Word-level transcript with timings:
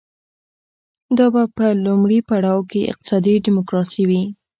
دا 1.17 1.25
به 1.33 1.43
په 1.57 1.65
لومړي 1.85 2.19
پړاو 2.29 2.59
کې 2.71 2.89
اقتصادي 2.91 3.35
ډیموکراسي 3.45 4.03
وي. 4.09 4.23